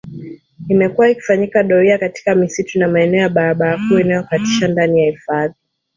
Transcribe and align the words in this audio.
Imekuwa 0.69 1.09
ikifanyika 1.09 1.63
doria 1.63 1.97
katika 1.97 2.35
misitu 2.35 2.79
na 2.79 2.87
maeneo 2.87 3.21
ya 3.21 3.29
barabara 3.29 3.79
kuu 3.89 3.99
inayokatisha 3.99 4.67
ndani 4.67 5.01
ya 5.01 5.11
hifadhi 5.11 5.55